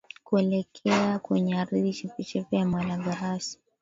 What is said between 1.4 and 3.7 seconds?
ardhi chepechepe ya Malagarasi